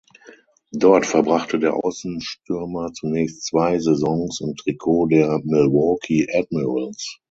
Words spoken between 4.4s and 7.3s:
im Trikot der Milwaukee Admirals.